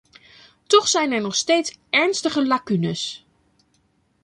Toch 0.67 0.87
zijn 0.87 1.11
er 1.11 1.21
nog 1.21 1.35
steeds 1.35 1.77
ernstige 1.89 2.45
lacunes. 2.47 3.25